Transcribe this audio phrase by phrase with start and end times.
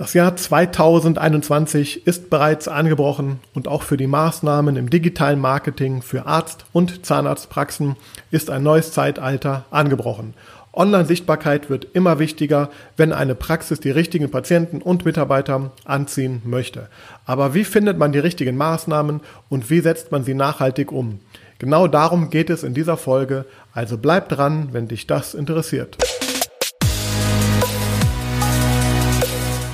[0.00, 6.24] Das Jahr 2021 ist bereits angebrochen und auch für die Maßnahmen im digitalen Marketing für
[6.24, 7.96] Arzt- und Zahnarztpraxen
[8.30, 10.32] ist ein neues Zeitalter angebrochen.
[10.72, 16.88] Online-Sichtbarkeit wird immer wichtiger, wenn eine Praxis die richtigen Patienten und Mitarbeiter anziehen möchte.
[17.26, 19.20] Aber wie findet man die richtigen Maßnahmen
[19.50, 21.20] und wie setzt man sie nachhaltig um?
[21.58, 23.44] Genau darum geht es in dieser Folge,
[23.74, 25.98] also bleib dran, wenn dich das interessiert.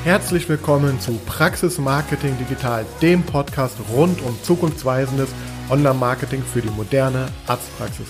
[0.07, 5.31] Herzlich willkommen zu Praxis Marketing Digital, dem Podcast rund um zukunftsweisendes
[5.69, 8.07] Online-Marketing für die moderne Arztpraxis.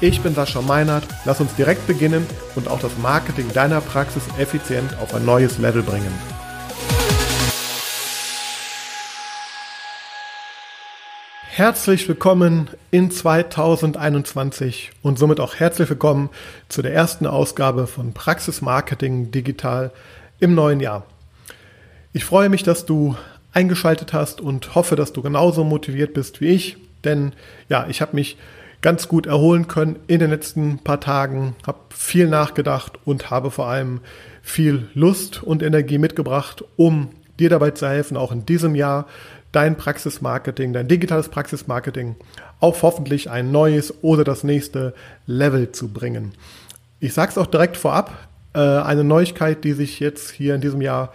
[0.00, 4.96] Ich bin Sascha Meinert, lass uns direkt beginnen und auch das Marketing deiner Praxis effizient
[5.00, 6.14] auf ein neues Level bringen.
[11.48, 16.30] Herzlich willkommen in 2021 und somit auch herzlich willkommen
[16.68, 19.90] zu der ersten Ausgabe von Praxis Marketing Digital
[20.38, 21.04] im neuen Jahr.
[22.16, 23.14] Ich freue mich, dass du
[23.52, 27.34] eingeschaltet hast und hoffe, dass du genauso motiviert bist wie ich, denn
[27.68, 28.38] ja, ich habe mich
[28.80, 33.66] ganz gut erholen können in den letzten paar Tagen, habe viel nachgedacht und habe vor
[33.66, 34.00] allem
[34.40, 39.04] viel Lust und Energie mitgebracht, um dir dabei zu helfen, auch in diesem Jahr
[39.52, 42.16] dein Praxismarketing, dein digitales Praxismarketing
[42.60, 44.94] auf hoffentlich ein neues oder das nächste
[45.26, 46.32] Level zu bringen.
[46.98, 50.80] Ich sage es auch direkt vorab, äh, eine Neuigkeit, die sich jetzt hier in diesem
[50.80, 51.12] Jahr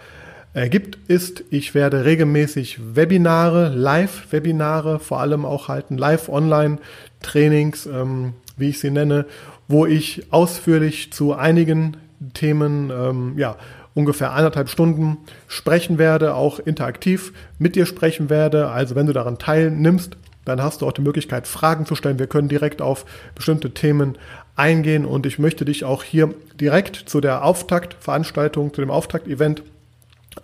[0.54, 8.80] ergibt, ist, ich werde regelmäßig Webinare, Live-Webinare vor allem auch halten, Live-Online-Trainings, ähm, wie ich
[8.80, 9.26] sie nenne,
[9.68, 11.96] wo ich ausführlich zu einigen
[12.34, 13.56] Themen, ähm, ja,
[13.94, 18.68] ungefähr eineinhalb Stunden sprechen werde, auch interaktiv mit dir sprechen werde.
[18.68, 22.18] Also wenn du daran teilnimmst, dann hast du auch die Möglichkeit, Fragen zu stellen.
[22.18, 24.16] Wir können direkt auf bestimmte Themen
[24.56, 29.62] eingehen und ich möchte dich auch hier direkt zu der Auftaktveranstaltung, zu dem Auftakt-Event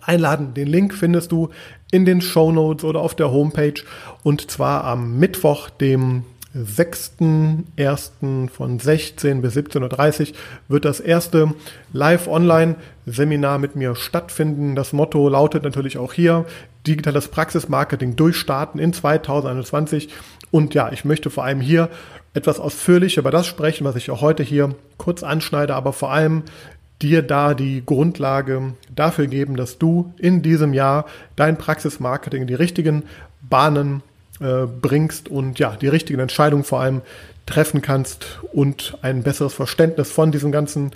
[0.01, 0.53] einladen.
[0.53, 1.49] Den Link findest du
[1.91, 3.81] in den Show Notes oder auf der Homepage
[4.23, 6.23] und zwar am Mittwoch, dem
[6.55, 8.49] 6.1.
[8.49, 10.35] von 16 bis 17.30 Uhr
[10.67, 11.53] wird das erste
[11.93, 14.75] Live-Online-Seminar mit mir stattfinden.
[14.75, 16.45] Das Motto lautet natürlich auch hier,
[16.87, 20.09] digitales Praxismarketing durchstarten in 2021.
[20.49, 21.89] Und ja, ich möchte vor allem hier
[22.33, 26.43] etwas ausführlicher über das sprechen, was ich auch heute hier kurz anschneide, aber vor allem
[27.01, 31.05] dir da die Grundlage dafür geben, dass du in diesem Jahr
[31.35, 33.03] dein Praxismarketing in die richtigen
[33.41, 34.03] Bahnen
[34.41, 37.01] äh, bringst und ja, die richtigen Entscheidungen vor allem
[37.45, 40.91] treffen kannst und ein besseres Verständnis von diesem ganzen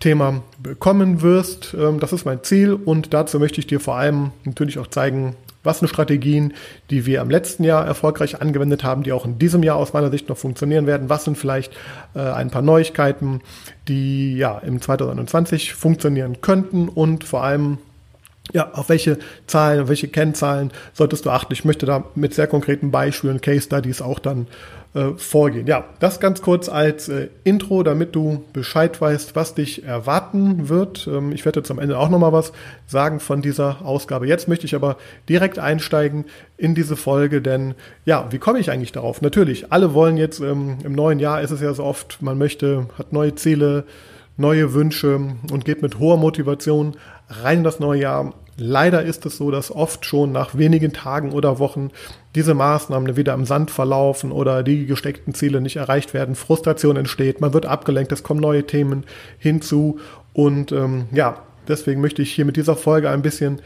[0.00, 1.74] Thema bekommen wirst.
[1.78, 5.36] Ähm, das ist mein Ziel und dazu möchte ich dir vor allem natürlich auch zeigen,
[5.62, 6.54] was sind Strategien,
[6.90, 10.10] die wir im letzten Jahr erfolgreich angewendet haben, die auch in diesem Jahr aus meiner
[10.10, 11.08] Sicht noch funktionieren werden?
[11.08, 11.72] Was sind vielleicht
[12.14, 13.40] äh, ein paar Neuigkeiten,
[13.88, 17.78] die ja im 2021 funktionieren könnten und vor allem
[18.52, 21.52] ja, auf welche Zahlen, auf welche Kennzahlen solltest du achten?
[21.52, 24.46] Ich möchte da mit sehr konkreten Beispielen, Case Studies auch dann
[24.94, 25.66] äh, vorgehen.
[25.66, 31.08] Ja, das ganz kurz als äh, Intro, damit du Bescheid weißt, was dich erwarten wird.
[31.10, 32.52] Ähm, ich werde zum Ende auch nochmal was
[32.86, 34.26] sagen von dieser Ausgabe.
[34.26, 34.98] Jetzt möchte ich aber
[35.30, 36.26] direkt einsteigen
[36.58, 37.74] in diese Folge, denn
[38.04, 39.22] ja, wie komme ich eigentlich darauf?
[39.22, 42.86] Natürlich, alle wollen jetzt ähm, im neuen Jahr ist es ja so oft, man möchte,
[42.98, 43.84] hat neue Ziele,
[44.36, 45.16] neue Wünsche
[45.50, 46.96] und geht mit hoher Motivation
[47.28, 48.34] rein in das neue Jahr.
[48.58, 51.90] Leider ist es so, dass oft schon nach wenigen Tagen oder Wochen
[52.34, 57.40] diese Maßnahmen wieder im Sand verlaufen oder die gesteckten Ziele nicht erreicht werden, Frustration entsteht,
[57.40, 59.04] man wird abgelenkt, es kommen neue Themen
[59.38, 59.98] hinzu.
[60.34, 63.62] Und ähm, ja, deswegen möchte ich hier mit dieser Folge ein bisschen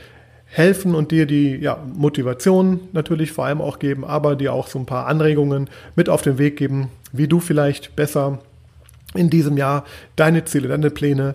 [0.46, 4.78] helfen und dir die ja, Motivation natürlich vor allem auch geben, aber dir auch so
[4.78, 8.38] ein paar Anregungen mit auf den Weg geben, wie du vielleicht besser
[9.14, 11.34] in diesem Jahr deine Ziele, deine Pläne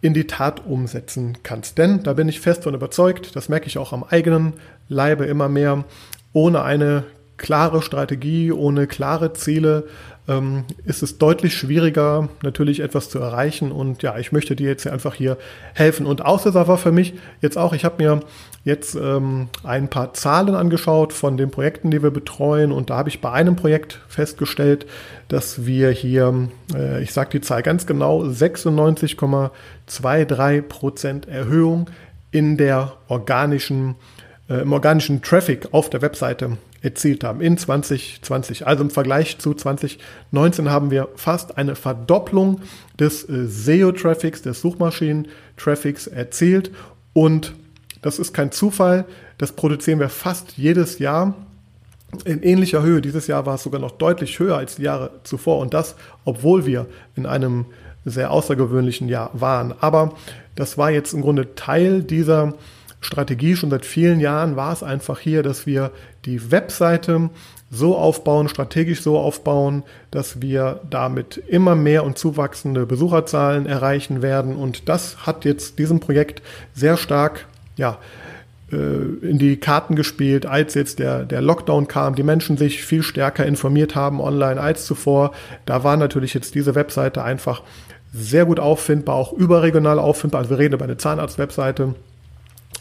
[0.00, 1.78] in die Tat umsetzen kannst.
[1.78, 4.54] Denn da bin ich fest und überzeugt, das merke ich auch am eigenen
[4.88, 5.84] Leibe immer mehr,
[6.32, 7.04] ohne eine
[7.36, 9.84] klare Strategie, ohne klare Ziele
[10.28, 13.72] ähm, ist es deutlich schwieriger, natürlich etwas zu erreichen.
[13.72, 15.36] Und ja, ich möchte dir jetzt einfach hier
[15.74, 16.06] helfen.
[16.06, 18.20] Und Auslöser war für mich jetzt auch, ich habe mir
[18.64, 22.72] jetzt ähm, ein paar Zahlen angeschaut von den Projekten, die wir betreuen.
[22.72, 24.86] Und da habe ich bei einem Projekt festgestellt,
[25.28, 31.88] dass wir hier, äh, ich sage die Zahl ganz genau, 96,23 Prozent Erhöhung
[32.30, 33.96] in der organischen,
[34.48, 38.66] äh, im organischen Traffic auf der Webseite erzielt haben in 2020.
[38.66, 42.60] Also im Vergleich zu 2019 haben wir fast eine Verdopplung
[42.98, 46.70] des äh, SEO-Traffics, des Suchmaschinen-Traffics erzielt.
[47.12, 47.54] Und
[48.02, 49.04] das ist kein Zufall.
[49.38, 51.34] Das produzieren wir fast jedes Jahr
[52.24, 53.00] in ähnlicher Höhe.
[53.00, 55.58] Dieses Jahr war es sogar noch deutlich höher als die Jahre zuvor.
[55.58, 55.94] Und das,
[56.24, 57.66] obwohl wir in einem
[58.04, 59.74] sehr außergewöhnlichen Jahr waren.
[59.80, 60.14] Aber
[60.56, 62.54] das war jetzt im Grunde Teil dieser
[63.00, 63.56] Strategie.
[63.56, 65.90] Schon seit vielen Jahren war es einfach hier, dass wir
[66.24, 67.30] die Webseite
[67.70, 74.56] so aufbauen, strategisch so aufbauen, dass wir damit immer mehr und zuwachsende Besucherzahlen erreichen werden.
[74.56, 76.42] Und das hat jetzt diesem Projekt
[76.74, 77.46] sehr stark,
[77.80, 77.98] ja,
[78.70, 83.02] äh, in die Karten gespielt, als jetzt der, der Lockdown kam, die Menschen sich viel
[83.02, 85.32] stärker informiert haben online als zuvor.
[85.66, 87.62] Da war natürlich jetzt diese Webseite einfach
[88.12, 90.40] sehr gut auffindbar, auch überregional auffindbar.
[90.40, 91.94] Also wir reden über eine Zahnarzt-Webseite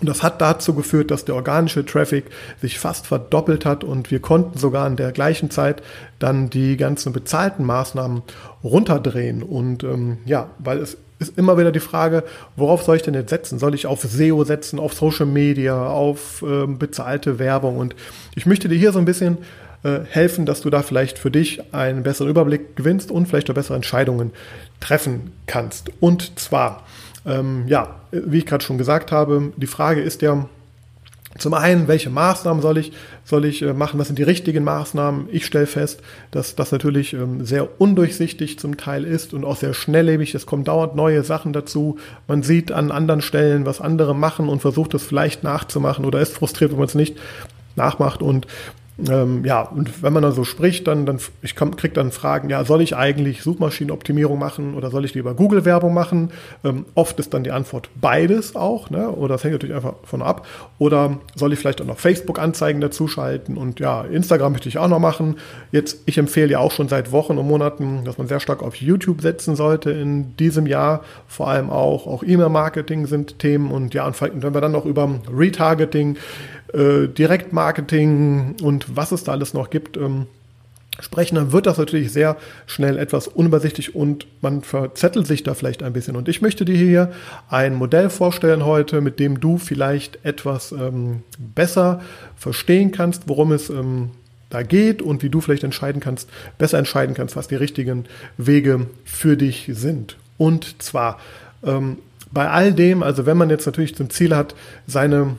[0.01, 2.25] und das hat dazu geführt, dass der organische Traffic
[2.62, 5.81] sich fast verdoppelt hat und wir konnten sogar in der gleichen Zeit
[6.19, 8.22] dann die ganzen bezahlten Maßnahmen
[8.63, 9.44] runterdrehen.
[9.44, 12.24] Und ähm, ja, weil es ist immer wieder die Frage,
[12.56, 13.60] worauf soll ich denn jetzt setzen?
[13.60, 17.78] Soll ich auf SEO setzen, auf Social Media, auf ähm, bezahlte Werbung?
[17.78, 17.94] Und
[18.36, 19.40] ich möchte dir hier so ein bisschen
[19.84, 23.56] äh, helfen, dass du da vielleicht für dich einen besseren Überblick gewinnst und vielleicht auch
[23.56, 24.31] bessere Entscheidungen
[24.80, 25.92] treffen kannst.
[26.00, 26.84] Und zwar
[27.25, 30.45] ähm, ja, wie ich gerade schon gesagt habe, die Frage ist ja,
[31.38, 32.92] zum einen, welche Maßnahmen soll ich,
[33.24, 34.00] soll ich äh, machen?
[34.00, 35.30] Was sind die richtigen Maßnahmen?
[35.31, 36.01] Ich stelle fest,
[36.31, 40.33] dass das natürlich ähm, sehr undurchsichtig zum Teil ist und auch sehr schnelllebig.
[40.33, 41.98] Es kommen dauernd neue Sachen dazu.
[42.27, 46.33] Man sieht an anderen Stellen, was andere machen und versucht es vielleicht nachzumachen oder ist
[46.33, 47.15] frustriert, wenn man es nicht
[47.75, 48.24] nachmacht.
[48.24, 48.48] Und
[49.07, 52.66] ähm, ja, und wenn man dann so spricht, dann, dann ich kriege dann Fragen, ja,
[52.66, 56.31] soll ich eigentlich Suchmaschinenoptimierung machen oder soll ich lieber Google-Werbung machen?
[56.63, 59.10] Ähm, oft ist dann die Antwort beides auch, ne?
[59.10, 60.46] oder das hängt natürlich einfach von ab.
[60.78, 64.88] Oder soll ich vielleicht auch noch Facebook-Anzeigen dazu schalten und ja, Instagram möchte ich auch
[64.88, 65.38] noch machen.
[65.72, 68.75] Jetzt, ich empfehle ja auch schon seit Wochen und Monaten, dass man sehr stark auf
[68.75, 71.01] YouTube setzen sollte in diesem Jahr.
[71.28, 75.10] Vor allem auch, auch E-Mail-Marketing sind Themen und ja, und wenn wir dann noch über
[75.31, 76.18] Retargeting,
[76.74, 80.27] äh, Direktmarketing und was es da alles noch gibt, ähm,
[81.00, 82.38] sprechen, dann wird das natürlich sehr
[82.68, 86.16] schnell etwas unübersichtlich und man verzettelt sich da vielleicht ein bisschen.
[86.16, 87.12] Und ich möchte dir hier
[87.50, 92.01] ein Modell vorstellen heute, mit dem du vielleicht etwas ähm, besser
[92.36, 94.12] verstehen kannst, worum es ähm,
[94.50, 98.06] da geht und wie du vielleicht entscheiden kannst, besser entscheiden kannst, was die richtigen
[98.38, 100.18] Wege für dich sind.
[100.38, 101.19] Und zwar
[101.63, 101.98] ähm,
[102.31, 104.56] bei all dem, also wenn man jetzt natürlich zum Ziel hat,
[104.88, 105.36] seine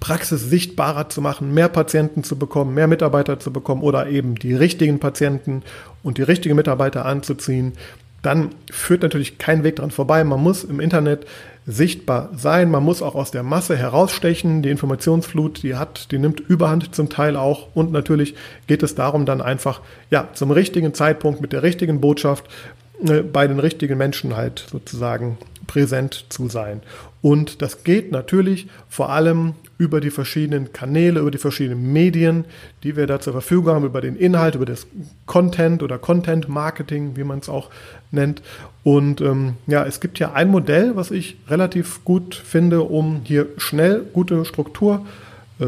[0.00, 4.54] Praxis sichtbarer zu machen, mehr Patienten zu bekommen, mehr Mitarbeiter zu bekommen oder eben die
[4.54, 5.62] richtigen Patienten
[6.02, 7.74] und die richtigen Mitarbeiter anzuziehen,
[8.22, 10.24] dann führt natürlich kein Weg dran vorbei.
[10.24, 11.26] Man muss im Internet
[11.66, 14.62] sichtbar sein, man muss auch aus der Masse herausstechen.
[14.62, 18.34] Die Informationsflut, die hat, die nimmt Überhand zum Teil auch und natürlich
[18.66, 19.80] geht es darum, dann einfach
[20.10, 22.46] ja zum richtigen Zeitpunkt mit der richtigen Botschaft
[23.06, 26.82] äh, bei den richtigen Menschen halt sozusagen präsent zu sein.
[27.22, 32.44] Und das geht natürlich vor allem über die verschiedenen Kanäle, über die verschiedenen Medien,
[32.82, 34.86] die wir da zur Verfügung haben, über den Inhalt, über das
[35.24, 37.70] Content oder Content Marketing, wie man es auch
[38.10, 38.42] nennt.
[38.84, 43.46] Und ähm, ja, es gibt ja ein Modell, was ich relativ gut finde, um hier
[43.56, 45.06] schnell gute Struktur
[45.60, 45.64] äh,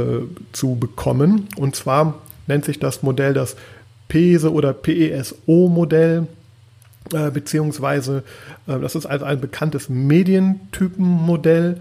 [0.52, 1.48] zu bekommen.
[1.56, 3.56] Und zwar nennt sich das Modell das
[4.08, 6.26] PESE oder PESO-Modell.
[7.14, 8.24] Äh, beziehungsweise
[8.66, 11.80] äh, das ist also ein bekanntes Medientypenmodell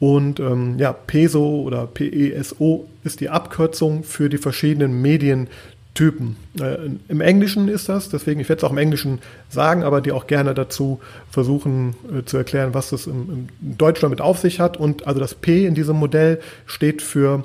[0.00, 6.36] und ähm, ja, PESO oder PESO ist die Abkürzung für die verschiedenen Medientypen.
[6.58, 9.18] Äh, Im Englischen ist das, deswegen, ich werde es auch im Englischen
[9.50, 11.00] sagen, aber die auch gerne dazu
[11.30, 14.78] versuchen äh, zu erklären, was das im, im Deutsch damit auf sich hat.
[14.78, 17.44] Und also das P in diesem Modell steht für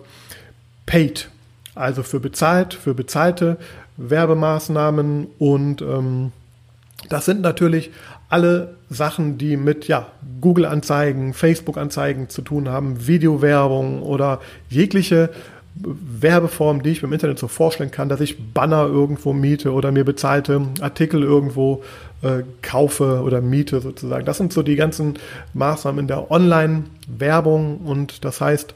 [0.86, 1.30] Paid,
[1.76, 3.58] also für bezahlt, für bezahlte
[3.98, 6.32] Werbemaßnahmen und ähm,
[7.10, 7.92] das sind natürlich
[8.30, 10.08] alle Sachen, die mit ja,
[10.42, 15.30] Google-Anzeigen, Facebook-Anzeigen zu tun haben, Videowerbung oder jegliche
[15.76, 20.06] Werbeform, die ich im Internet so vorstellen kann, dass ich Banner irgendwo miete oder mir
[20.06, 21.84] bezahlte Artikel irgendwo
[22.22, 24.26] äh, kaufe oder miete sozusagen.
[24.26, 25.16] Das sind so die ganzen
[25.54, 28.74] Maßnahmen in der Online-Werbung und das heißt,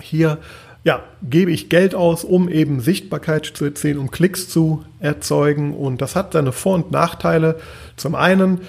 [0.00, 0.38] hier
[0.86, 5.74] ja, gebe ich Geld aus, um eben Sichtbarkeit zu erzielen, um Klicks zu erzeugen.
[5.74, 7.56] Und das hat seine Vor- und Nachteile.
[7.96, 8.60] Zum einen,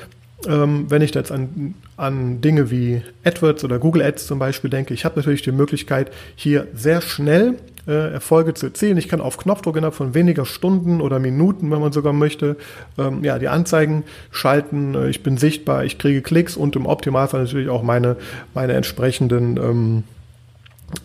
[0.45, 5.03] wenn ich jetzt an, an Dinge wie AdWords oder Google Ads zum Beispiel denke, ich
[5.03, 7.55] habe natürlich die Möglichkeit, hier sehr schnell
[7.87, 8.97] äh, Erfolge zu erzielen.
[8.97, 12.57] Ich kann auf Knopfdruck innerhalb von weniger Stunden oder Minuten, wenn man sogar möchte,
[12.97, 14.93] ähm, ja, die Anzeigen schalten.
[14.93, 18.17] Äh, ich bin sichtbar, ich kriege Klicks und im Optimalfall natürlich auch meine,
[18.53, 20.03] meine entsprechenden ähm,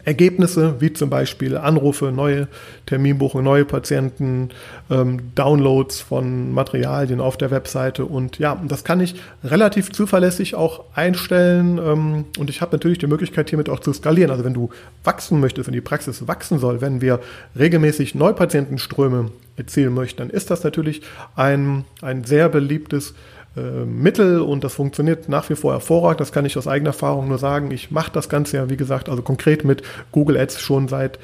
[0.05, 2.47] Ergebnisse, wie zum Beispiel Anrufe, neue
[2.87, 4.51] Terminbuchungen, neue Patienten,
[4.91, 10.85] ähm, Downloads von Materialien auf der Webseite und ja, das kann ich relativ zuverlässig auch
[10.95, 14.31] einstellen ähm, und ich habe natürlich die Möglichkeit hiermit auch zu skalieren.
[14.31, 14.71] Also wenn du
[15.03, 17.21] wachsen möchtest, wenn die Praxis wachsen soll, wenn wir
[17.59, 21.03] regelmäßig Neupatientenströme erzielen möchten, dann ist das natürlich
[21.35, 23.15] ein, ein sehr beliebtes
[23.57, 26.21] äh, Mittel und das funktioniert nach wie vor hervorragend.
[26.21, 27.71] Das kann ich aus eigener Erfahrung nur sagen.
[27.71, 31.19] Ich mache das Ganze ja, wie gesagt, also konkret mit Google Ads schon seit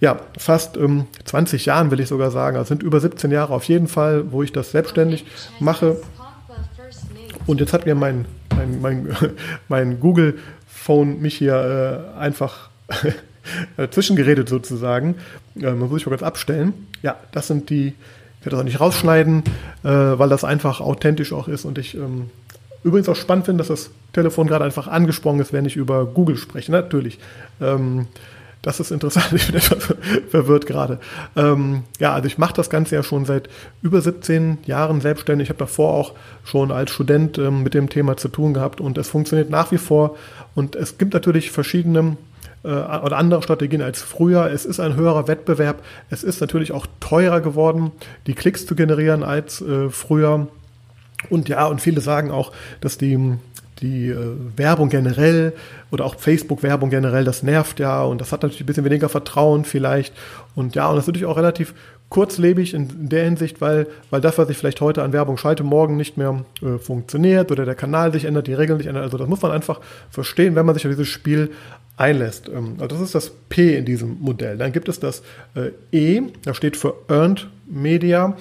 [0.00, 2.56] ja, fast ähm, 20 Jahren, will ich sogar sagen.
[2.56, 5.24] Also sind über 17 Jahre auf jeden Fall, wo ich das selbstständig
[5.60, 5.96] mache.
[7.46, 9.16] Und jetzt hat mir mein, mein, mein,
[9.68, 12.70] mein Google-Phone mich hier äh, einfach
[13.76, 15.16] dazwischen geredet sozusagen.
[15.56, 16.88] Äh, man muss ich mal ganz abstellen.
[17.02, 17.94] Ja, das sind die,
[18.38, 19.42] ich werde das auch nicht rausschneiden,
[19.82, 22.30] äh, weil das einfach authentisch auch ist und ich ähm,
[22.84, 26.36] übrigens auch spannend finde, dass das Telefon gerade einfach angesprungen ist, wenn ich über Google
[26.36, 26.72] spreche.
[26.72, 27.18] Natürlich.
[27.60, 28.06] Ähm,
[28.62, 29.94] das ist interessant, ich bin etwas
[30.30, 30.98] verwirrt gerade.
[31.36, 33.48] Ähm, ja, also ich mache das Ganze ja schon seit
[33.82, 35.46] über 17 Jahren selbstständig.
[35.46, 36.12] Ich habe davor auch
[36.44, 39.78] schon als Student ähm, mit dem Thema zu tun gehabt und es funktioniert nach wie
[39.78, 40.16] vor.
[40.54, 42.16] Und es gibt natürlich verschiedene
[42.64, 44.50] äh, oder andere Strategien als früher.
[44.50, 45.82] Es ist ein höherer Wettbewerb.
[46.10, 47.92] Es ist natürlich auch teurer geworden,
[48.26, 50.48] die Klicks zu generieren als äh, früher.
[51.30, 53.18] Und ja, und viele sagen auch, dass die
[53.80, 55.52] die äh, Werbung generell
[55.90, 59.64] oder auch Facebook-Werbung generell, das nervt ja und das hat natürlich ein bisschen weniger Vertrauen
[59.64, 60.14] vielleicht.
[60.54, 61.74] Und ja, und das ist natürlich auch relativ
[62.08, 65.96] kurzlebig in der Hinsicht, weil, weil das, was ich vielleicht heute an Werbung schalte, morgen
[65.96, 69.04] nicht mehr äh, funktioniert oder der Kanal sich ändert, die Regeln sich ändern.
[69.04, 69.80] Also das muss man einfach
[70.10, 71.50] verstehen, wenn man sich auf dieses Spiel
[71.96, 72.48] einlässt.
[72.48, 74.56] Ähm, also das ist das P in diesem Modell.
[74.56, 75.22] Dann gibt es das
[75.54, 78.36] äh, E, das steht für Earned Media.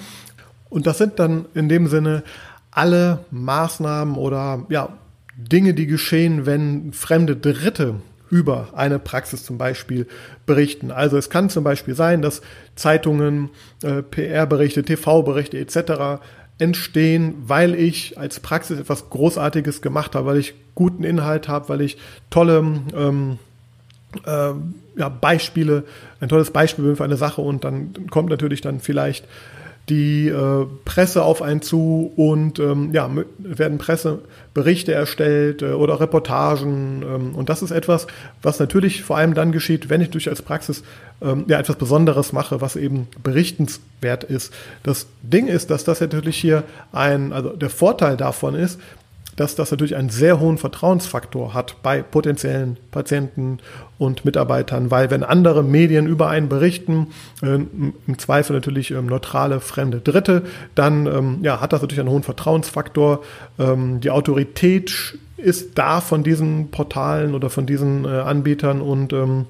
[0.69, 2.23] Und das sind dann in dem Sinne
[2.71, 4.89] alle Maßnahmen oder ja,
[5.37, 7.95] Dinge, die geschehen, wenn fremde Dritte
[8.29, 10.07] über eine Praxis zum Beispiel
[10.45, 10.91] berichten.
[10.91, 12.41] Also es kann zum Beispiel sein, dass
[12.75, 13.49] Zeitungen,
[13.83, 16.21] äh, PR-Berichte, TV-Berichte etc.
[16.59, 21.81] entstehen, weil ich als Praxis etwas Großartiges gemacht habe, weil ich guten Inhalt habe, weil
[21.81, 21.97] ich
[22.29, 23.39] tolle ähm,
[24.25, 24.51] äh,
[24.97, 25.83] ja, Beispiele,
[26.19, 29.25] ein tolles Beispiel bin für eine Sache und dann kommt natürlich dann vielleicht
[29.89, 37.03] die äh, Presse auf einen zu und ähm, ja, werden Presseberichte erstellt äh, oder Reportagen.
[37.03, 38.07] Ähm, und das ist etwas,
[38.41, 40.83] was natürlich vor allem dann geschieht, wenn ich durch als Praxis
[41.21, 44.53] ähm, ja, etwas Besonderes mache, was eben berichtenswert ist.
[44.83, 48.81] Das Ding ist, dass das natürlich hier ein, also der Vorteil davon ist,
[49.37, 53.59] dass das natürlich einen sehr hohen Vertrauensfaktor hat bei potenziellen Patienten
[53.97, 57.07] und Mitarbeitern, weil wenn andere Medien über einen berichten,
[57.41, 57.59] äh,
[58.07, 60.43] im Zweifel natürlich ähm, neutrale fremde Dritte,
[60.75, 63.23] dann ähm, ja, hat das natürlich einen hohen Vertrauensfaktor.
[63.57, 69.45] Ähm, die Autorität ist da von diesen Portalen oder von diesen äh, Anbietern und ähm,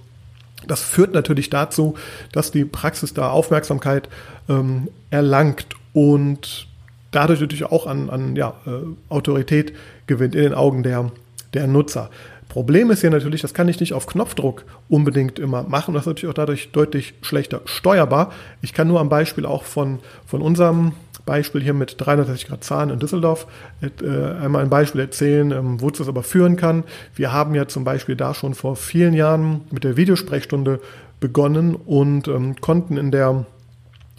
[0.67, 1.95] das führt natürlich dazu,
[2.31, 4.09] dass die Praxis da Aufmerksamkeit
[4.49, 6.67] ähm, erlangt und
[7.11, 8.71] dadurch natürlich auch an, an ja, äh,
[9.09, 9.73] Autorität
[10.07, 11.11] gewinnt in den Augen der,
[11.53, 12.09] der Nutzer.
[12.49, 15.93] Problem ist hier natürlich, das kann ich nicht auf Knopfdruck unbedingt immer machen.
[15.93, 18.31] Das ist natürlich auch dadurch deutlich schlechter steuerbar.
[18.61, 20.93] Ich kann nur am Beispiel auch von, von unserem
[21.25, 23.47] Beispiel hier mit 360 Grad Zahn in Düsseldorf
[23.81, 26.83] äh, einmal ein Beispiel erzählen, ähm, wozu es aber führen kann.
[27.13, 30.79] Wir haben ja zum Beispiel da schon vor vielen Jahren mit der Videosprechstunde
[31.19, 33.45] begonnen und ähm, konnten in der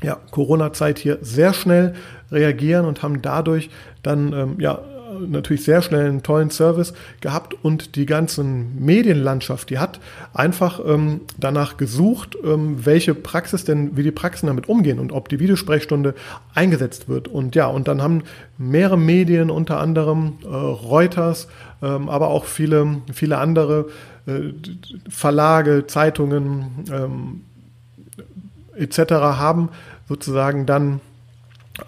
[0.02, 1.95] ja, Corona-Zeit hier sehr schnell
[2.31, 3.71] reagieren und haben dadurch
[4.02, 4.81] dann ähm, ja
[5.26, 10.00] natürlich sehr schnell einen tollen Service gehabt und die ganzen Medienlandschaft, die hat
[10.33, 15.28] einfach ähm, danach gesucht, ähm, welche Praxis denn, wie die Praxen damit umgehen und ob
[15.28, 16.14] die Videosprechstunde
[16.55, 17.28] eingesetzt wird.
[17.28, 18.23] Und ja, und dann haben
[18.57, 21.49] mehrere Medien, unter anderem äh, Reuters,
[21.83, 23.87] ähm, aber auch viele, viele andere
[24.26, 24.52] äh,
[25.09, 27.43] Verlage, Zeitungen ähm,
[28.78, 29.12] etc.
[29.12, 29.70] haben
[30.08, 31.00] sozusagen dann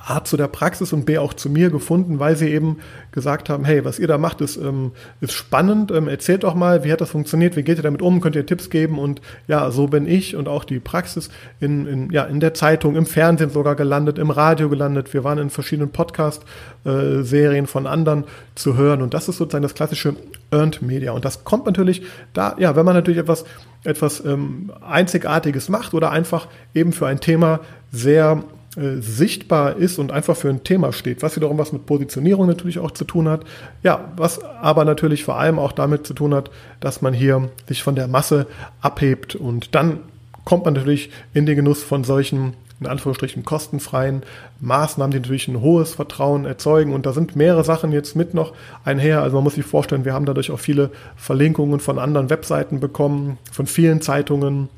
[0.06, 2.78] A zu der Praxis und B auch zu mir gefunden, weil sie eben
[3.12, 6.84] gesagt haben, hey, was ihr da macht, ist, ähm, ist spannend, ähm, erzählt doch mal,
[6.84, 8.98] wie hat das funktioniert, wie geht ihr damit um, könnt ihr Tipps geben?
[8.98, 11.30] Und ja, so bin ich und auch die Praxis
[11.60, 15.38] in, in, ja, in der Zeitung, im Fernsehen sogar gelandet, im Radio gelandet, wir waren
[15.38, 19.02] in verschiedenen Podcast-Serien äh, von anderen zu hören.
[19.02, 20.14] Und das ist sozusagen das klassische
[20.50, 21.12] Earned Media.
[21.12, 23.44] Und das kommt natürlich da, ja, wenn man natürlich etwas,
[23.84, 27.60] etwas ähm, Einzigartiges macht oder einfach eben für ein Thema
[27.92, 28.44] sehr
[28.76, 32.78] äh, sichtbar ist und einfach für ein Thema steht, was wiederum was mit Positionierung natürlich
[32.78, 33.42] auch zu tun hat.
[33.82, 37.82] Ja, was aber natürlich vor allem auch damit zu tun hat, dass man hier sich
[37.82, 38.46] von der Masse
[38.80, 40.00] abhebt und dann
[40.44, 44.22] kommt man natürlich in den Genuss von solchen in Anführungsstrichen kostenfreien
[44.60, 46.94] Maßnahmen, die natürlich ein hohes Vertrauen erzeugen.
[46.94, 49.20] Und da sind mehrere Sachen jetzt mit noch einher.
[49.22, 53.38] Also man muss sich vorstellen, wir haben dadurch auch viele Verlinkungen von anderen Webseiten bekommen,
[53.52, 54.70] von vielen Zeitungen.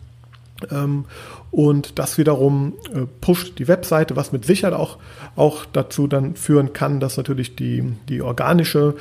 [0.70, 1.06] Ähm,
[1.50, 4.98] und das wiederum äh, pusht die Webseite, was mit Sicherheit auch,
[5.36, 8.94] auch dazu dann führen kann, dass natürlich die, die organische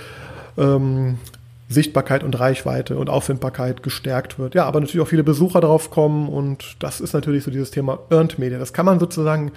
[0.58, 1.18] ähm,
[1.70, 4.56] Sichtbarkeit und Reichweite und Auffindbarkeit gestärkt wird.
[4.56, 8.00] Ja, aber natürlich auch viele Besucher drauf kommen und das ist natürlich so dieses Thema
[8.10, 8.60] Earned Media.
[8.60, 9.52] Das kann man sozusagen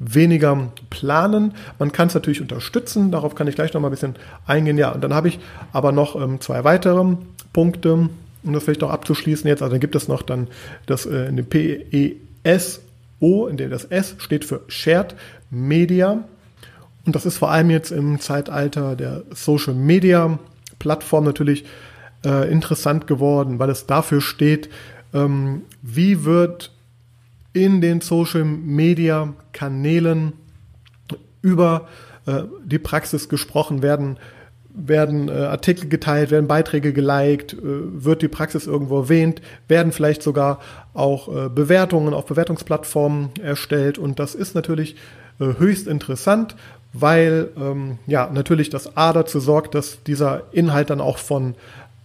[0.00, 1.54] weniger planen.
[1.78, 4.78] Man kann es natürlich unterstützen, darauf kann ich gleich noch mal ein bisschen eingehen.
[4.78, 5.38] Ja, und dann habe ich
[5.72, 7.16] aber noch ähm, zwei weitere
[7.52, 8.08] Punkte,
[8.42, 9.62] um das vielleicht auch abzuschließen jetzt.
[9.62, 10.48] Also dann gibt es noch dann
[10.86, 15.14] das äh, in dem PESO, in dem das S steht für Shared
[15.50, 16.24] Media.
[17.04, 20.38] Und das ist vor allem jetzt im Zeitalter der Social Media
[20.78, 21.64] Plattform natürlich
[22.24, 24.70] äh, interessant geworden, weil es dafür steht,
[25.12, 26.72] ähm, wie wird
[27.52, 30.34] in den Social Media Kanälen
[31.42, 31.88] über
[32.26, 34.18] äh, die Praxis gesprochen werden,
[34.74, 40.22] werden äh, Artikel geteilt, werden Beiträge geliked, äh, wird die Praxis irgendwo erwähnt, werden vielleicht
[40.22, 40.60] sogar
[40.94, 43.98] auch äh, Bewertungen auf Bewertungsplattformen erstellt.
[43.98, 44.96] Und das ist natürlich
[45.40, 46.56] äh, höchst interessant,
[46.92, 51.54] weil ähm, ja natürlich das A dazu sorgt, dass dieser Inhalt dann auch von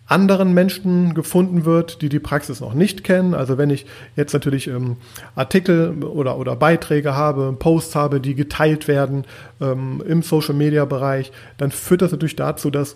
[0.07, 3.33] anderen Menschen gefunden wird, die die Praxis noch nicht kennen.
[3.33, 3.85] Also wenn ich
[4.15, 4.97] jetzt natürlich ähm,
[5.35, 9.25] Artikel oder, oder Beiträge habe, Posts habe, die geteilt werden
[9.59, 12.95] ähm, im Social-Media-Bereich, dann führt das natürlich dazu, dass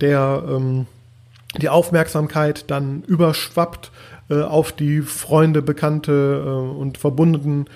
[0.00, 0.86] der, ähm,
[1.60, 3.92] die Aufmerksamkeit dann überschwappt
[4.28, 7.66] äh, auf die Freunde, Bekannte äh, und verbundenen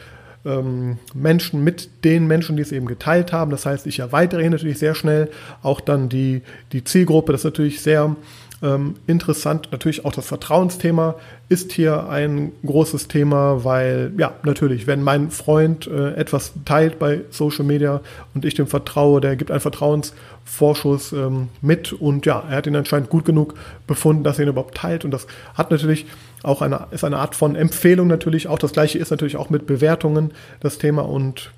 [0.45, 3.53] ähm, Menschen mit den Menschen, die es eben geteilt haben.
[3.53, 5.31] Das heißt, ich erweitere natürlich sehr schnell
[5.63, 7.31] auch dann die, die Zielgruppe.
[7.31, 8.17] Das ist natürlich sehr
[8.63, 9.69] ähm, interessant.
[9.73, 11.17] Natürlich auch das Vertrauensthema
[11.49, 17.23] ist hier ein großes Thema, weil ja, natürlich, wenn mein Freund äh, etwas teilt bei
[17.31, 18.01] Social Media
[18.35, 22.77] und ich dem vertraue, der gibt einen Vertrauensvorschuss ähm, mit und ja, er hat ihn
[22.77, 23.55] anscheinend gut genug
[23.87, 26.07] befunden, dass er ihn überhaupt teilt und das hat natürlich
[26.43, 28.49] auch eine, ist eine Art von Empfehlung natürlich.
[28.49, 31.51] Auch das gleiche ist natürlich auch mit Bewertungen das Thema und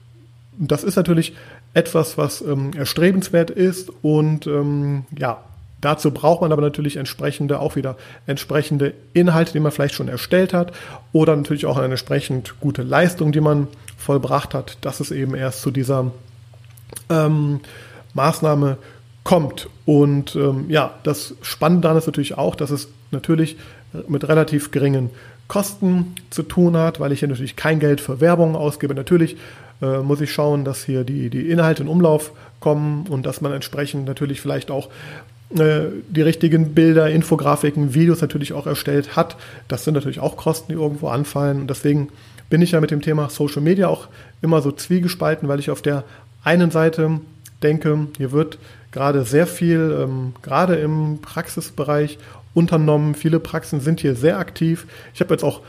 [0.59, 1.35] das ist natürlich
[1.75, 5.43] etwas, was ähm, erstrebenswert ist und ähm, ja,
[5.85, 10.55] Dazu braucht man aber natürlich entsprechende, auch wieder entsprechende Inhalte, die man vielleicht schon erstellt
[10.55, 10.73] hat
[11.13, 15.61] oder natürlich auch eine entsprechend gute Leistung, die man vollbracht hat, dass es eben erst
[15.61, 16.11] zu dieser
[17.11, 17.61] ähm,
[18.15, 18.79] Maßnahme
[19.25, 19.69] kommt.
[19.85, 23.59] Und ähm, ja, das Spannende daran ist natürlich auch, dass es natürlich
[24.09, 25.11] mit relativ geringen
[25.49, 28.95] Kosten zu tun hat, weil ich hier natürlich kein Geld für Werbung ausgebe.
[28.95, 29.37] Natürlich
[29.83, 33.53] äh, muss ich schauen, dass hier die, die Inhalte in Umlauf kommen und dass man
[33.53, 34.89] entsprechend natürlich vielleicht auch
[35.51, 39.37] die richtigen Bilder, Infografiken, Videos natürlich auch erstellt hat.
[39.69, 41.61] Das sind natürlich auch Kosten, die irgendwo anfallen.
[41.61, 42.09] Und deswegen
[42.51, 44.09] bin ich ja mit dem Thema Social Media auch
[44.43, 46.05] immer so zwiegespalten, weil ich auf der
[46.43, 47.21] einen Seite
[47.63, 48.59] denke, hier wird
[48.91, 52.19] gerade sehr viel, ähm, gerade im Praxisbereich
[52.55, 53.15] unternommen.
[53.15, 54.87] Viele Praxen sind hier sehr aktiv.
[55.15, 55.61] Ich habe jetzt auch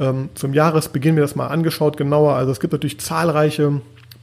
[0.00, 2.34] ähm, zum Jahresbeginn mir das mal angeschaut, genauer.
[2.34, 3.80] Also es gibt natürlich zahlreiche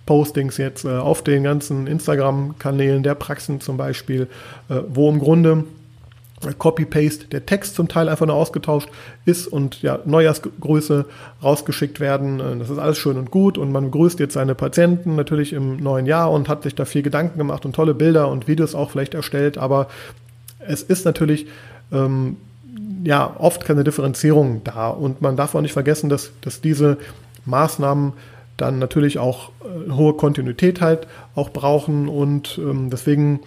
[0.10, 4.24] Postings jetzt äh, auf den ganzen Instagram-Kanälen der Praxen zum Beispiel,
[4.67, 5.65] äh, wo im Grunde
[6.58, 8.89] Copy-Paste der Text zum Teil einfach nur ausgetauscht
[9.26, 11.06] ist und ja, Neujahrsgrüße
[11.43, 12.39] rausgeschickt werden.
[12.39, 15.78] Äh, das ist alles schön und gut und man grüßt jetzt seine Patienten natürlich im
[15.78, 18.89] neuen Jahr und hat sich da viel Gedanken gemacht und tolle Bilder und Videos auch
[18.89, 19.89] vielleicht erstellt, aber
[20.58, 21.45] es ist natürlich
[21.91, 22.38] ähm,
[23.04, 26.98] ja oft keine Differenzierung da und man darf auch nicht vergessen, dass, dass diese
[27.45, 28.13] Maßnahmen
[28.62, 33.41] dann natürlich auch äh, hohe Kontinuität halt auch brauchen und ähm, deswegen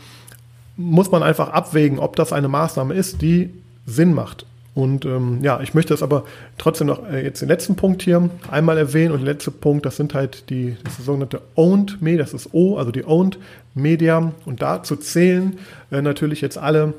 [0.76, 3.50] muss man einfach abwägen, ob das eine Maßnahme ist, die
[3.86, 4.46] Sinn macht.
[4.74, 6.24] Und ähm, ja, ich möchte das aber
[6.56, 9.12] trotzdem noch äh, jetzt den letzten Punkt hier einmal erwähnen.
[9.12, 12.78] Und der letzte Punkt, das sind halt die, das sogenannte Owned Media, das ist O,
[12.78, 13.38] also die Owned
[13.74, 14.32] Media.
[14.46, 15.58] Und dazu zählen
[15.90, 16.94] äh, natürlich jetzt alle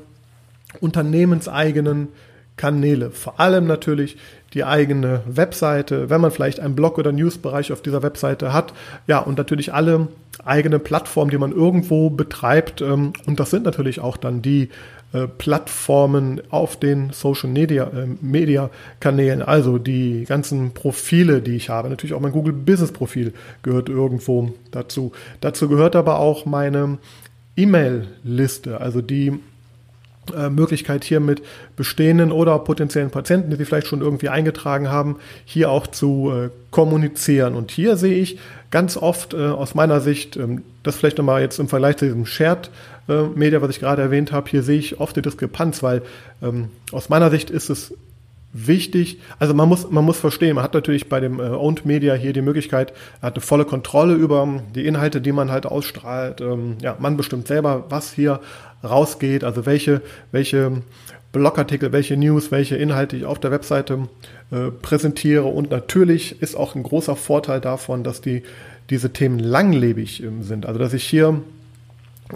[0.80, 2.08] unternehmenseigenen
[2.56, 3.10] Kanäle.
[3.10, 4.16] Vor allem natürlich
[4.54, 8.72] die eigene Webseite, wenn man vielleicht einen Blog oder Newsbereich auf dieser Webseite hat.
[9.06, 10.08] Ja, und natürlich alle
[10.44, 12.80] eigene Plattformen, die man irgendwo betreibt.
[12.80, 14.70] Ähm, und das sind natürlich auch dann die
[15.12, 21.68] äh, Plattformen auf den Social Media, äh, Media Kanälen, also die ganzen Profile, die ich
[21.68, 21.88] habe.
[21.88, 25.12] Natürlich auch mein Google Business Profil gehört irgendwo dazu.
[25.40, 26.98] Dazu gehört aber auch meine
[27.56, 29.38] E-Mail-Liste, also die
[30.36, 31.42] äh, Möglichkeit hier mit
[31.76, 36.50] bestehenden oder potenziellen Patienten, die sie vielleicht schon irgendwie eingetragen haben, hier auch zu äh,
[36.70, 37.54] kommunizieren.
[37.54, 38.38] Und hier sehe ich
[38.70, 42.26] ganz oft äh, aus meiner Sicht, ähm, das vielleicht nochmal jetzt im Vergleich zu diesem
[42.26, 42.70] Shared
[43.08, 46.02] äh, Media, was ich gerade erwähnt habe, hier sehe ich oft die Diskrepanz, weil
[46.42, 47.94] ähm, aus meiner Sicht ist es
[48.54, 49.18] wichtig.
[49.38, 52.32] Also man muss, man muss verstehen, man hat natürlich bei dem äh, Owned Media hier
[52.32, 56.40] die Möglichkeit, hat eine volle Kontrolle über die Inhalte, die man halt ausstrahlt.
[56.40, 58.40] Ähm, ja, man bestimmt selber, was hier
[58.82, 60.82] rausgeht, also welche, welche
[61.32, 64.08] Blogartikel, welche News, welche Inhalte ich auf der Webseite
[64.52, 65.44] äh, präsentiere.
[65.44, 68.44] Und natürlich ist auch ein großer Vorteil davon, dass die,
[68.88, 70.64] diese Themen langlebig ähm, sind.
[70.64, 71.40] Also dass ich hier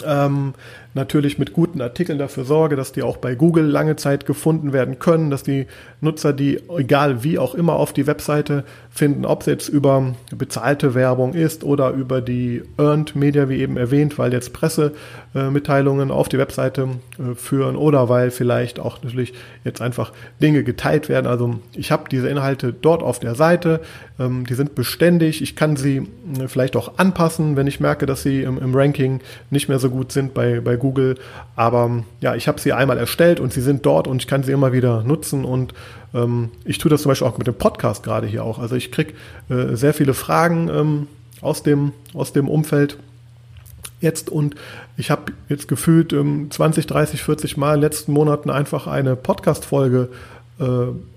[0.04, 0.54] ähm,
[0.94, 4.98] natürlich mit guten Artikeln dafür sorge, dass die auch bei Google lange Zeit gefunden werden
[4.98, 5.66] können, dass die
[6.00, 10.94] Nutzer die, egal wie auch immer, auf die Webseite finden, ob es jetzt über bezahlte
[10.94, 16.38] Werbung ist oder über die Earned Media, wie eben erwähnt, weil jetzt Pressemitteilungen auf die
[16.38, 21.26] Webseite äh, führen oder weil vielleicht auch natürlich jetzt einfach Dinge geteilt werden.
[21.26, 23.80] Also ich habe diese Inhalte dort auf der Seite,
[24.18, 28.22] ähm, die sind beständig, ich kann sie äh, vielleicht auch anpassen, wenn ich merke, dass
[28.22, 29.20] sie im, Ranking
[29.50, 31.16] nicht mehr so gut sind bei, bei Google.
[31.56, 34.52] Aber ja, ich habe sie einmal erstellt und sie sind dort und ich kann sie
[34.52, 35.74] immer wieder nutzen und
[36.14, 38.58] ähm, ich tue das zum Beispiel auch mit dem Podcast gerade hier auch.
[38.58, 39.14] Also ich kriege
[39.48, 41.06] äh, sehr viele Fragen ähm,
[41.40, 42.98] aus, dem, aus dem Umfeld
[44.00, 44.54] jetzt und
[44.96, 49.16] ich habe jetzt gefühlt ähm, 20, 30, 40 Mal in den letzten Monaten einfach eine
[49.16, 50.08] Podcast-Folge
[50.60, 50.64] äh,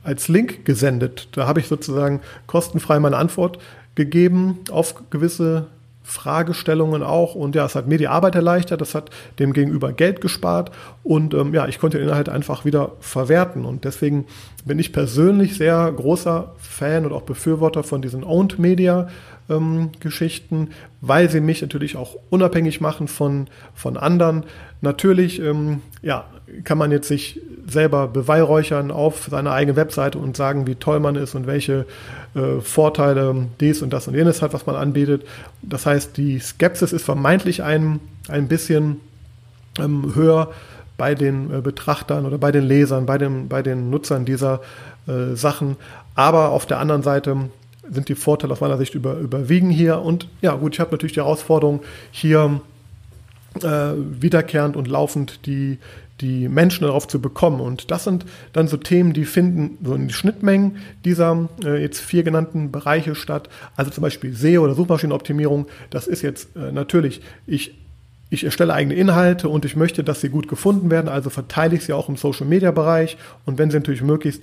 [0.03, 1.29] als Link gesendet.
[1.33, 3.59] Da habe ich sozusagen kostenfrei meine Antwort
[3.95, 5.67] gegeben auf gewisse
[6.11, 7.35] Fragestellungen auch.
[7.35, 10.71] Und ja, es hat mir die Arbeit erleichtert, das hat dem Gegenüber Geld gespart
[11.03, 13.63] und ähm, ja, ich konnte den Inhalt einfach wieder verwerten.
[13.63, 14.25] Und deswegen
[14.65, 19.07] bin ich persönlich sehr großer Fan und auch Befürworter von diesen Owned Media
[19.51, 20.69] ähm, Geschichten,
[21.01, 24.43] weil sie mich natürlich auch unabhängig machen von, von anderen.
[24.81, 26.25] Natürlich, ähm, ja,
[26.63, 31.15] kann man jetzt sich selber beweihräuchern auf seiner eigenen Webseite und sagen, wie toll man
[31.15, 31.85] ist und welche
[32.35, 35.23] äh, Vorteile dies und das und jenes hat, was man anbietet.
[35.61, 38.97] Das heißt, die Skepsis ist vermeintlich ein, ein bisschen
[39.79, 40.51] ähm, höher
[40.97, 44.61] bei den äh, Betrachtern oder bei den Lesern, bei, dem, bei den Nutzern dieser
[45.07, 45.77] äh, Sachen.
[46.15, 47.49] Aber auf der anderen Seite
[47.91, 49.99] sind die Vorteile aus meiner Sicht über, überwiegen hier.
[49.99, 52.61] Und ja, gut, ich habe natürlich die Herausforderung, hier
[53.61, 55.77] äh, wiederkehrend und laufend die,
[56.21, 57.59] die Menschen darauf zu bekommen.
[57.59, 61.99] Und das sind dann so Themen, die finden so in die Schnittmengen dieser äh, jetzt
[61.99, 63.49] vier genannten Bereiche statt.
[63.75, 65.67] Also zum Beispiel SEO oder Suchmaschinenoptimierung.
[65.89, 67.75] Das ist jetzt äh, natürlich, ich
[68.33, 71.83] ich erstelle eigene Inhalte und ich möchte, dass sie gut gefunden werden, also verteile ich
[71.83, 74.41] sie auch im Social Media Bereich und wenn sie natürlich möglichst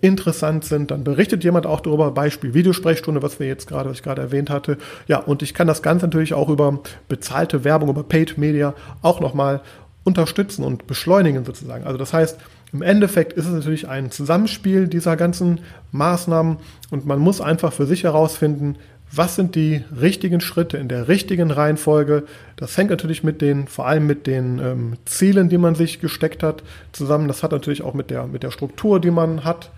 [0.00, 4.02] interessant sind, dann berichtet jemand auch darüber, Beispiel Videosprechstunde, was wir jetzt gerade, was ich
[4.02, 4.78] gerade erwähnt hatte.
[5.06, 9.20] Ja, und ich kann das Ganze natürlich auch über bezahlte Werbung, über Paid Media auch
[9.20, 9.60] nochmal
[10.02, 11.84] unterstützen und beschleunigen sozusagen.
[11.84, 12.38] Also das heißt,
[12.72, 15.60] im Endeffekt ist es natürlich ein Zusammenspiel dieser ganzen
[15.92, 16.58] Maßnahmen
[16.90, 18.76] und man muss einfach für sich herausfinden,
[19.12, 22.24] was sind die richtigen Schritte in der richtigen Reihenfolge.
[22.56, 26.42] Das hängt natürlich mit den, vor allem mit den ähm, Zielen, die man sich gesteckt
[26.42, 27.26] hat, zusammen.
[27.26, 29.70] Das hat natürlich auch mit der, mit der Struktur, die man hat,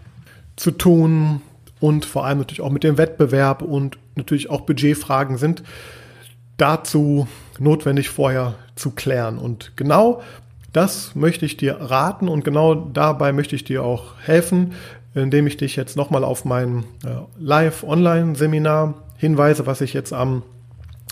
[0.56, 1.40] zu tun
[1.80, 5.62] und vor allem natürlich auch mit dem Wettbewerb und natürlich auch Budgetfragen sind
[6.58, 7.26] dazu
[7.58, 9.38] notwendig vorher zu klären.
[9.38, 10.22] Und genau
[10.72, 14.74] das möchte ich dir raten und genau dabei möchte ich dir auch helfen,
[15.14, 20.42] indem ich dich jetzt nochmal auf mein äh, Live-Online-Seminar hinweise, was ich jetzt am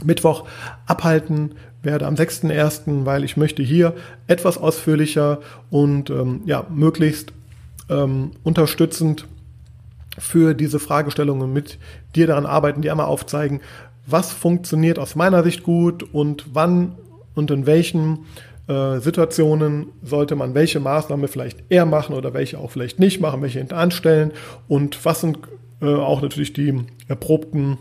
[0.03, 0.45] Mittwoch
[0.87, 3.95] abhalten werde, am 6.1., weil ich möchte hier
[4.27, 5.39] etwas ausführlicher
[5.71, 7.33] und ähm, ja, möglichst
[7.89, 9.29] ähm, unterstützend
[10.19, 11.79] für diese Fragestellungen mit
[12.17, 13.61] dir daran arbeiten, dir einmal aufzeigen,
[14.07, 16.97] was funktioniert aus meiner Sicht gut und wann
[17.37, 18.27] und in welchen
[18.67, 23.41] äh, Situationen sollte man welche Maßnahme vielleicht eher machen oder welche auch vielleicht nicht machen,
[23.41, 24.33] welche hinter anstellen
[24.67, 25.39] und was sind
[25.81, 27.79] äh, auch natürlich die erprobten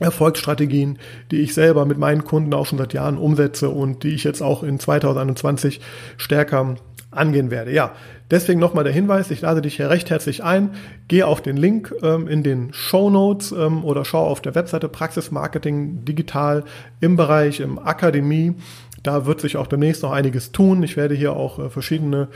[0.00, 0.98] Erfolgsstrategien,
[1.30, 4.42] die ich selber mit meinen Kunden auch schon seit Jahren umsetze und die ich jetzt
[4.42, 5.80] auch in 2021
[6.16, 6.76] stärker
[7.10, 7.72] angehen werde.
[7.72, 7.92] Ja,
[8.30, 10.70] deswegen nochmal der Hinweis, ich lade dich hier recht herzlich ein.
[11.08, 14.88] Geh auf den Link ähm, in den Show Notes ähm, oder schau auf der Webseite
[14.88, 16.64] Praxis Marketing Digital
[17.00, 18.54] im Bereich im Akademie.
[19.02, 20.82] Da wird sich auch demnächst noch einiges tun.
[20.82, 22.28] Ich werde hier auch äh, verschiedene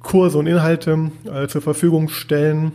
[0.00, 2.72] Kurse und Inhalte äh, zur Verfügung stellen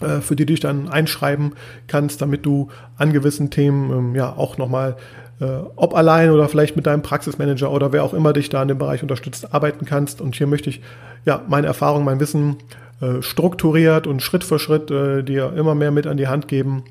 [0.00, 1.52] für die du dich dann einschreiben
[1.86, 4.96] kannst, damit du an gewissen Themen ähm, ja auch nochmal,
[5.40, 8.68] äh, ob allein oder vielleicht mit deinem Praxismanager oder wer auch immer dich da in
[8.68, 10.20] dem Bereich unterstützt, arbeiten kannst.
[10.20, 10.82] Und hier möchte ich
[11.24, 12.56] ja meine Erfahrung, mein Wissen
[13.00, 16.84] äh, strukturiert und Schritt für Schritt äh, dir immer mehr mit an die Hand geben.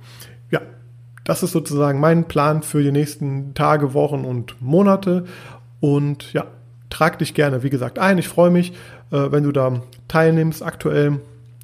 [0.50, 0.62] Ja,
[1.24, 5.26] das ist sozusagen mein Plan für die nächsten Tage, Wochen und Monate.
[5.80, 6.46] Und ja,
[6.90, 8.18] trag dich gerne, wie gesagt, ein.
[8.18, 8.72] Ich freue mich,
[9.12, 10.64] äh, wenn du da teilnimmst.
[10.64, 11.20] Aktuell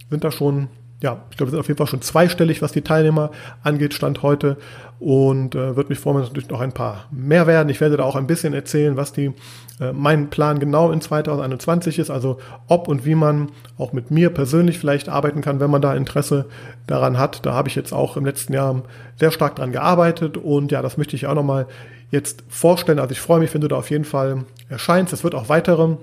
[0.09, 0.67] sind da schon
[1.01, 3.31] ja, ich glaube, wir sind auf jeden Fall schon zweistellig, was die Teilnehmer
[3.63, 4.57] angeht, Stand heute.
[4.97, 7.67] Und äh, würde mich freuen, wenn es natürlich noch ein paar mehr werden.
[7.67, 9.33] Ich werde da auch ein bisschen erzählen, was die,
[9.81, 14.29] äh, mein Plan genau in 2021 ist, also ob und wie man auch mit mir
[14.29, 16.45] persönlich vielleicht arbeiten kann, wenn man da Interesse
[16.87, 17.45] daran hat.
[17.45, 18.81] Da habe ich jetzt auch im letzten Jahr
[19.19, 21.67] sehr stark dran gearbeitet und ja, das möchte ich auch nochmal
[22.09, 22.99] jetzt vorstellen.
[22.99, 25.11] Also ich freue mich, wenn du da auf jeden Fall erscheinst.
[25.11, 25.97] Es wird auch weitere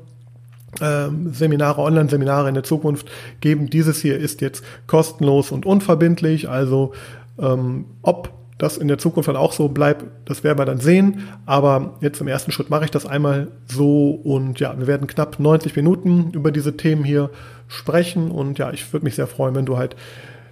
[0.79, 3.69] Seminare, Online-Seminare in der Zukunft geben.
[3.69, 6.49] Dieses hier ist jetzt kostenlos und unverbindlich.
[6.49, 6.93] Also
[7.39, 11.29] ähm, ob das in der Zukunft dann auch so bleibt, das werden wir dann sehen.
[11.47, 15.41] Aber jetzt im ersten Schritt mache ich das einmal so und ja, wir werden knapp
[15.41, 17.31] 90 Minuten über diese Themen hier
[17.67, 19.97] sprechen und ja, ich würde mich sehr freuen, wenn du halt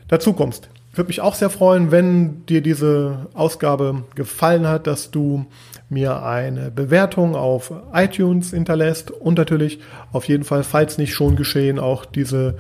[0.09, 0.69] dazu kommst.
[0.93, 5.47] Würde mich auch sehr freuen, wenn dir diese Ausgabe gefallen hat, dass du
[5.89, 9.79] mir eine Bewertung auf iTunes hinterlässt und natürlich
[10.11, 12.57] auf jeden Fall, falls nicht schon geschehen, auch diese,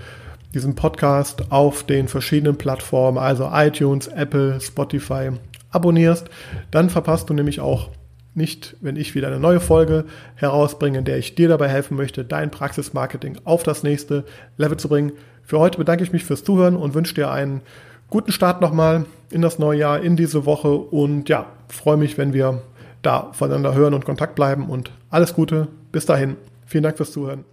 [0.54, 5.30] diesen Podcast auf den verschiedenen Plattformen, also iTunes, Apple, Spotify,
[5.70, 6.30] abonnierst.
[6.70, 7.90] Dann verpasst du nämlich auch
[8.34, 10.04] nicht, wenn ich wieder eine neue Folge
[10.36, 14.24] herausbringe, in der ich dir dabei helfen möchte, dein Praxismarketing auf das nächste
[14.56, 15.12] Level zu bringen.
[15.42, 17.62] Für heute bedanke ich mich fürs Zuhören und wünsche dir einen
[18.10, 22.32] guten Start nochmal in das neue Jahr, in diese Woche und ja, freue mich, wenn
[22.32, 22.62] wir
[23.02, 25.68] da voneinander hören und Kontakt bleiben und alles Gute.
[25.92, 26.36] Bis dahin.
[26.66, 27.44] Vielen Dank fürs Zuhören.